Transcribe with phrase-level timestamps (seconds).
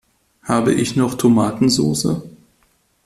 [0.41, 2.23] Habe ich noch Tomatensoße?